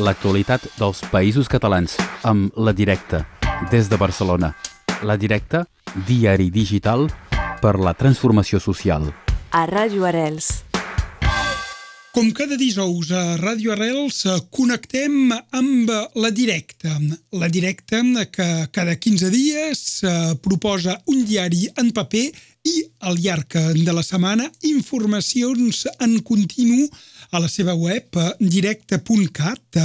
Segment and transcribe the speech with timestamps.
[0.00, 3.26] l'actualitat dels països catalans amb La Directa,
[3.70, 4.54] des de Barcelona.
[5.04, 5.66] La Directa,
[6.08, 7.08] diari digital
[7.60, 9.10] per la transformació social.
[9.52, 10.62] A Ràdio Arels.
[12.12, 16.92] Com cada dijous a Ràdio Arrels eh, connectem amb la directa.
[17.40, 22.26] La directa que cada 15 dies eh, proposa un diari en paper
[22.68, 22.74] i
[23.08, 26.84] al llarg de la setmana informacions en continu
[27.32, 29.80] a la seva web eh, directe.cat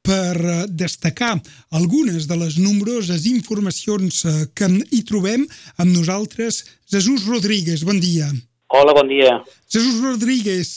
[0.00, 1.34] per destacar
[1.76, 4.22] algunes de les nombroses informacions
[4.56, 5.44] que hi trobem
[5.76, 6.62] amb nosaltres.
[6.88, 8.30] Jesús Rodríguez, bon dia.
[8.72, 9.40] Hola, bon dia.
[9.66, 10.68] Jesús Rodríguez,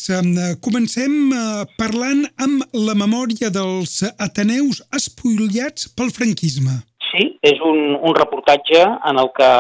[0.66, 1.42] comencem eh,
[1.78, 6.80] parlant amb la memòria dels Ateneus espoliats pel franquisme.
[7.12, 9.52] Sí, és un, un reportatge en el que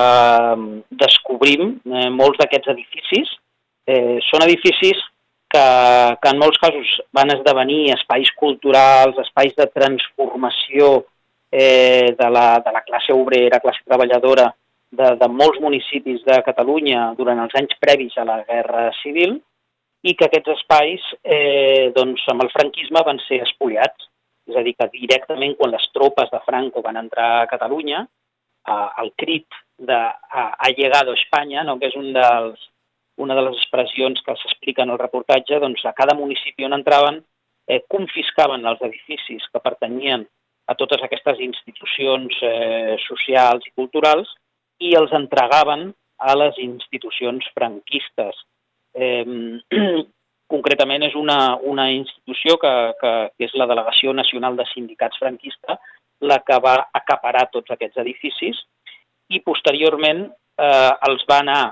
[1.03, 3.35] descobrim eh, molts d'aquests edificis.
[3.85, 4.97] Eh, són edificis
[5.53, 10.93] que, que en molts casos van esdevenir espais culturals, espais de transformació
[11.51, 14.49] eh, de, la, de la classe obrera, classe treballadora,
[14.93, 19.37] de, de molts municipis de Catalunya durant els anys previs a la Guerra Civil
[20.03, 24.09] i que aquests espais, eh, doncs, amb el franquisme van ser espoliats.
[24.49, 28.03] És a dir, que directament quan les tropes de Franco van entrar a Catalunya,
[28.67, 31.77] eh, el crit de ha, ha llegado Espanya, no?
[31.79, 32.59] que és un dels,
[33.17, 37.21] una de les expressions que s'explica en el reportatge, doncs a cada municipi on entraven
[37.67, 40.25] eh, confiscaven els edificis que pertanyien
[40.67, 44.31] a totes aquestes institucions eh, socials i culturals
[44.79, 45.91] i els entregaven
[46.23, 48.43] a les institucions franquistes.
[48.95, 49.25] Eh,
[50.53, 55.79] concretament és una, una institució que, que, que és la Delegació Nacional de Sindicats Franquista
[56.23, 58.59] la que va acaparar tots aquests edificis
[59.33, 61.63] i posteriorment eh, els va anar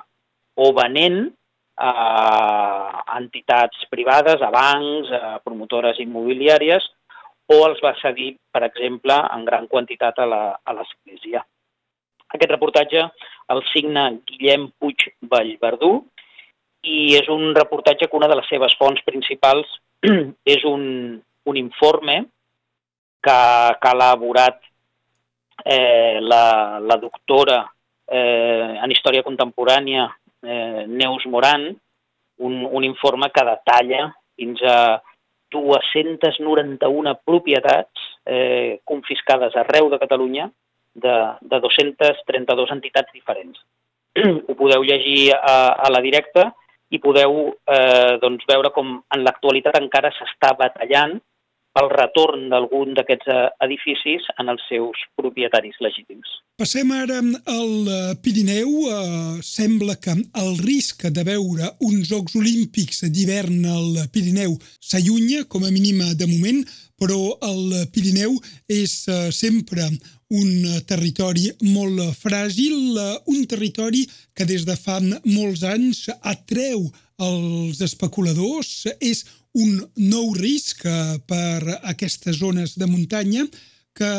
[0.56, 1.24] o venent
[1.82, 6.84] a entitats privades, a bancs, a promotores immobiliàries,
[7.52, 11.44] o els va cedir, per exemple, en gran quantitat a l'Església.
[12.32, 13.08] Aquest reportatge
[13.52, 15.92] el signa Guillem Puig Vallverdú
[16.88, 19.68] i és un reportatge que una de les seves fonts principals
[20.56, 20.84] és un,
[21.46, 22.22] un informe
[23.22, 23.36] que,
[23.82, 24.62] que ha elaborat
[25.66, 27.60] eh, la, la doctora
[28.08, 30.08] eh, en Història Contemporània
[30.44, 31.70] eh, Neus Moran,
[32.42, 35.02] un, un informe que detalla fins a
[35.52, 40.50] 291 propietats eh, confiscades arreu de Catalunya
[40.96, 43.60] de, de 232 entitats diferents.
[44.48, 46.50] Ho podeu llegir a, a la directa
[46.92, 51.20] i podeu eh, doncs, veure com en l'actualitat encara s'està batallant
[51.76, 56.28] pel retorn d'algun d'aquests eh, edificis en els seus propietaris legítims.
[56.60, 58.72] Passem ara al eh, Pirineu.
[58.92, 65.64] Eh, sembla que el risc de veure uns Jocs Olímpics d'hivern al Pirineu s'allunya, com
[65.64, 66.64] a mínim de moment,
[67.00, 68.36] però el Pirineu
[68.70, 68.92] és
[69.34, 69.88] sempre
[70.32, 70.52] un
[70.88, 74.04] territori molt fràgil, un territori
[74.38, 76.86] que des de fa molts anys atreu
[77.22, 79.26] els especuladors, és
[79.58, 80.86] un nou risc
[81.28, 83.46] per aquestes zones de muntanya
[83.98, 84.12] que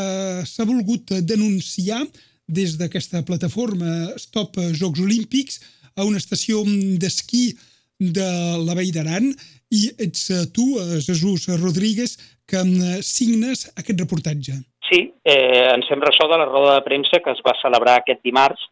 [0.45, 2.03] s'ha volgut denunciar
[2.49, 5.61] des d'aquesta plataforma Stop Jocs Olímpics
[5.97, 6.63] a una estació
[7.01, 7.53] d'esquí
[7.99, 8.29] de
[8.67, 9.31] la Vall d'Aran
[9.73, 10.67] i ets tu,
[11.01, 12.61] Jesús Rodríguez, que
[13.01, 14.59] signes aquest reportatge.
[14.91, 18.21] Sí, eh, ens fem ressò de la roda de premsa que es va celebrar aquest
[18.27, 18.67] dimarts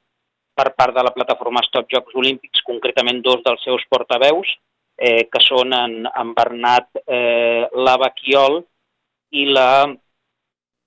[0.58, 4.50] per part de la plataforma Stop Jocs Olímpics, concretament dos dels seus portaveus,
[5.00, 8.60] eh, que són en, en Bernat eh, Lavaquiol
[9.32, 9.88] i la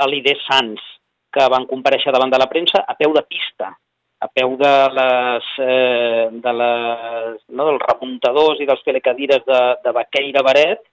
[0.06, 0.82] Alide Sans,
[1.34, 3.72] que van compareixer davant de la premsa a peu de pista,
[4.24, 9.94] a peu de les, eh, de les, no, dels remuntadors i dels telecadires de, de
[9.98, 10.84] Baqueira Baret,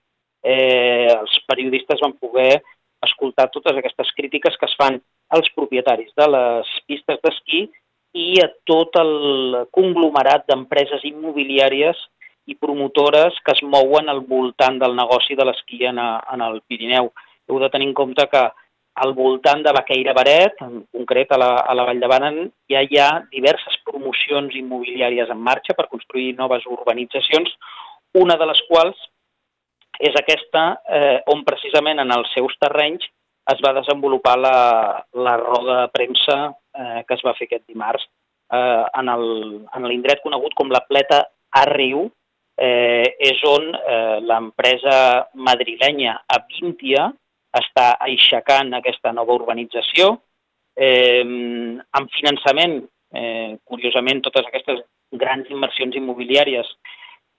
[0.43, 2.63] eh, els periodistes van poder
[3.05, 4.99] escoltar totes aquestes crítiques que es fan
[5.37, 7.67] als propietaris de les pistes d'esquí
[8.17, 9.13] i a tot el
[9.77, 12.01] conglomerat d'empreses immobiliàries
[12.47, 17.13] i promotores que es mouen al voltant del negoci de l'esquí en, en el Pirineu.
[17.49, 18.43] Heu de tenir en compte que
[19.01, 22.41] al voltant de Baqueira Baret, en concret a la, a la Vall de Banen,
[22.71, 27.55] ja hi ha diverses promocions immobiliàries en marxa per construir noves urbanitzacions,
[28.19, 28.99] una de les quals
[30.01, 33.05] és aquesta eh, on precisament en els seus terrenys
[33.53, 34.57] es va desenvolupar la,
[35.13, 38.07] la roda de premsa eh, que es va fer aquest dimarts
[38.53, 41.25] eh, en l'indret conegut com la Pleta
[41.61, 42.09] Arriu,
[42.61, 44.97] eh, és on eh, l'empresa
[45.35, 47.09] madrilenya Avintia
[47.57, 50.13] està aixecant aquesta nova urbanització
[50.77, 52.81] eh, amb finançament,
[53.17, 56.69] eh, curiosament, totes aquestes grans inversions immobiliàries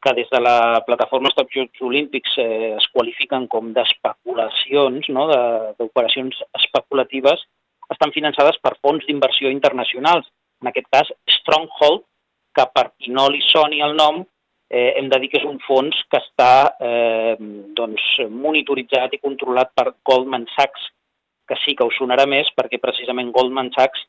[0.02, 5.28] que des de la plataforma Stop Jocs Olímpics eh, es qualifiquen com d'especulacions, no?
[5.78, 7.44] d'operacions especulatives,
[7.94, 10.26] estan finançades per fons d'inversió internacionals.
[10.62, 12.04] En aquest cas, Stronghold,
[12.58, 14.24] que per qui no li soni el nom,
[14.72, 17.36] eh, hem de dir que és un fons que està eh,
[17.76, 20.88] doncs, monitoritzat i controlat per Goldman Sachs,
[21.48, 24.06] que sí que us sonarà més perquè precisament Goldman Sachs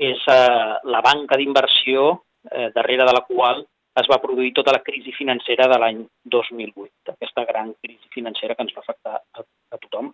[0.00, 2.08] és eh, la banca d'inversió
[2.48, 3.60] eh, darrere de la qual
[4.00, 8.64] es va produir tota la crisi financera de l'any 2008, aquesta gran crisi financera que
[8.64, 10.08] ens va afectar a, a tothom.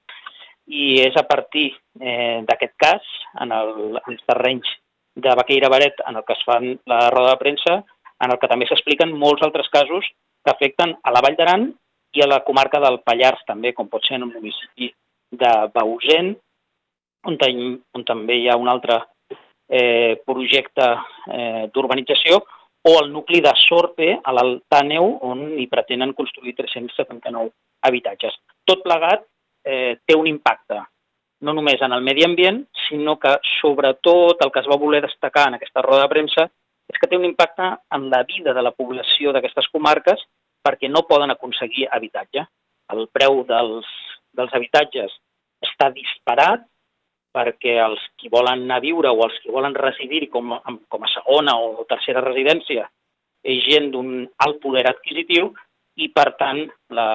[0.66, 1.70] I és a partir
[2.02, 4.74] eh, d'aquest cas, en, el, en els terrenys
[5.18, 7.78] de Baqueira Baret, en el que es fan la roda de premsa,
[8.24, 10.06] en el que també s'expliquen molts altres casos
[10.44, 11.68] que afecten a la Vall d'Aran
[12.16, 14.90] i a la comarca del Pallars, també, com pot ser en el municipi
[15.30, 16.34] de Bausent,
[17.28, 17.38] on,
[17.94, 19.00] on també hi ha un altre
[19.68, 20.86] eh, projecte
[21.30, 22.40] eh, d'urbanització,
[22.88, 27.50] o el nucli de Sorpe, a l'Altàneu, on hi pretenen construir 379
[27.84, 28.38] habitatges.
[28.64, 29.26] Tot plegat
[29.66, 30.80] eh, té un impacte,
[31.44, 35.48] no només en el medi ambient, sinó que sobretot el que es va voler destacar
[35.48, 36.48] en aquesta roda de premsa
[36.88, 40.22] és que té un impacte en la vida de la població d'aquestes comarques
[40.64, 42.44] perquè no poden aconseguir habitatge.
[42.92, 43.88] El preu dels,
[44.36, 45.12] dels habitatges
[45.64, 46.64] està disparat
[47.34, 50.54] perquè els qui volen anar a viure o els que volen residir com,
[50.88, 52.88] com a segona o tercera residència
[53.44, 55.52] és gent d'un alt poder adquisitiu
[55.98, 56.64] i, per tant,
[56.94, 57.08] la,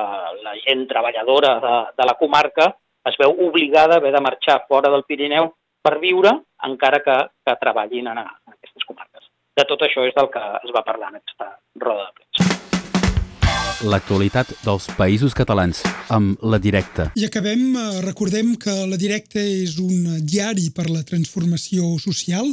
[0.44, 2.70] la gent treballadora de, de la comarca
[3.10, 5.50] es veu obligada a haver de marxar fora del Pirineu
[5.84, 6.32] per viure,
[6.64, 8.22] encara que, que treballin en.
[9.54, 11.48] De tot això és del que es va parlar en aquesta
[11.82, 12.54] roda de premsa.
[13.92, 15.84] L'actualitat dels països catalans
[16.16, 17.12] amb La Directa.
[17.20, 22.50] I acabem, eh, recordem que La Directa és un diari per la transformació social.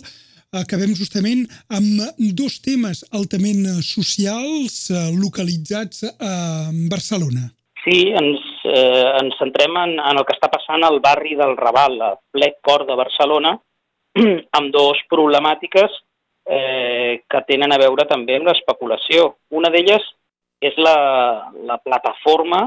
[0.52, 1.46] Acabem justament
[1.78, 7.48] amb dos temes altament socials eh, localitzats a Barcelona.
[7.80, 11.96] Sí, ens, eh, ens centrem en, en el que està passant al barri del Raval,
[12.02, 13.56] a ple cor de Barcelona,
[14.58, 15.96] amb dues problemàtiques
[16.50, 19.34] eh, que tenen a veure també amb l'especulació.
[19.54, 20.02] Una d'elles
[20.60, 22.64] és la, la plataforma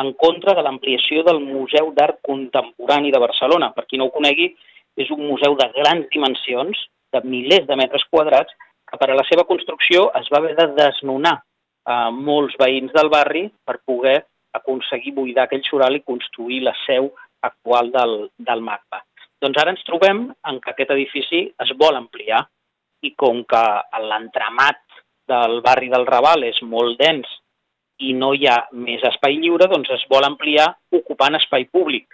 [0.00, 3.70] en contra de l'ampliació del Museu d'Art Contemporani de Barcelona.
[3.76, 4.50] Per qui no ho conegui,
[4.98, 6.78] és un museu de grans dimensions,
[7.14, 8.52] de milers de metres quadrats,
[8.90, 11.36] que per a la seva construcció es va haver de desnonar
[11.86, 14.18] a molts veïns del barri per poder
[14.54, 17.12] aconseguir buidar aquell xural i construir la seu
[17.46, 19.04] actual del, del MACBA.
[19.40, 22.42] Doncs ara ens trobem en que aquest edifici es vol ampliar
[23.02, 23.62] i com que
[24.06, 24.80] l'entramat
[25.30, 27.28] del barri del Raval és molt dens
[28.00, 32.08] i no hi ha més espai lliure, doncs es vol ampliar ocupant espai públic.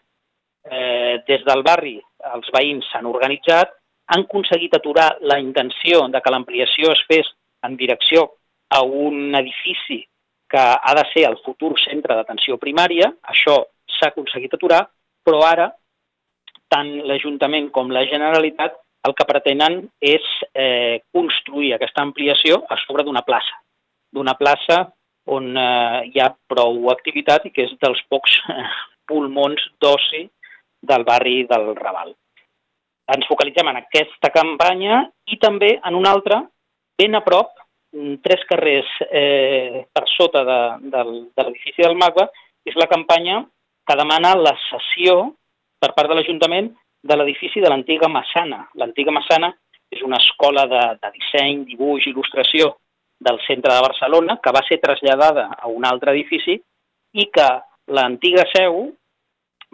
[0.67, 1.97] Eh, des del barri
[2.35, 3.71] els veïns s'han organitzat,
[4.11, 7.31] han aconseguit aturar la intenció de que l'ampliació es fes
[7.67, 8.27] en direcció
[8.71, 10.03] a un edifici
[10.51, 13.57] que ha de ser el futur centre d'atenció primària, això
[13.97, 14.85] s'ha aconseguit aturar,
[15.27, 15.71] però ara
[16.71, 23.05] tant l'Ajuntament com la Generalitat el que pretenen és eh, construir aquesta ampliació a sobre
[23.07, 23.59] d'una plaça,
[24.13, 24.85] d'una plaça
[25.27, 28.69] on eh, hi ha prou activitat i que és dels pocs eh,
[29.09, 30.25] pulmons d'oci
[30.87, 32.15] del barri del Raval.
[33.15, 36.41] Ens focalitzem en aquesta campanya i també en una altra,
[36.99, 37.53] ben a prop,
[38.23, 40.59] tres carrers eh, per sota de,
[40.91, 42.27] de, de l'edifici del MACBA,
[42.67, 43.45] és la campanya
[43.87, 45.21] que demana la cessió
[45.81, 46.73] per part de l'Ajuntament
[47.07, 48.67] de l'edifici de l'antiga Massana.
[48.81, 49.53] L'antiga Massana
[49.93, 52.75] és una escola de, de disseny, dibuix, il·lustració
[53.27, 56.59] del centre de Barcelona que va ser traslladada a un altre edifici
[57.17, 57.49] i que
[57.97, 58.91] l'antiga seu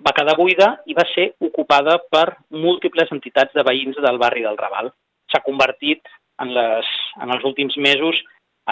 [0.02, 4.58] va quedar buida i va ser ocupada per múltiples entitats de veïns del barri del
[4.58, 4.92] Raval.
[5.30, 6.06] S'ha convertit
[6.42, 6.88] en, les,
[7.20, 8.18] en els últims mesos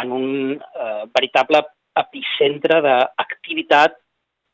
[0.00, 1.64] en un eh, veritable
[1.98, 3.96] epicentre d'activitat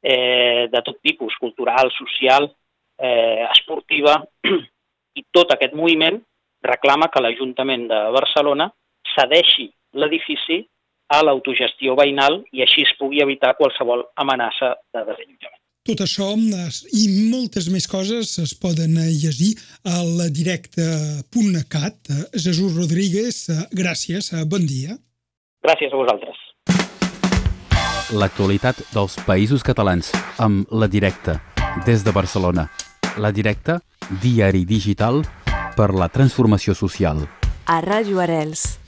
[0.02, 2.48] eh, de tot tipus, cultural, social,
[2.98, 4.18] eh, esportiva,
[5.18, 6.20] i tot aquest moviment
[6.66, 8.70] reclama que l'Ajuntament de Barcelona
[9.14, 10.62] cedeixi l'edifici
[11.12, 15.62] a l'autogestió veïnal i així es pugui evitar qualsevol amenaça de desallotjament.
[15.86, 19.52] Tot això i moltes més coses es poden llegir
[19.86, 22.10] al directe.cat.
[22.34, 24.98] Jesús Rodríguez, gràcies, bon dia.
[25.62, 26.42] Gràcies a vosaltres.
[28.18, 30.10] L'actualitat dels països catalans
[30.42, 31.38] amb La Directa,
[31.86, 32.66] des de Barcelona.
[33.16, 33.80] La Directa,
[34.20, 35.22] diari digital
[35.76, 37.24] per la transformació social.
[37.64, 38.85] A Ràdio Arels.